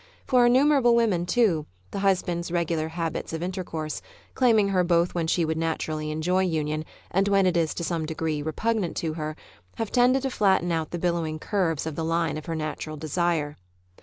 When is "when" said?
5.13-5.27, 7.27-7.45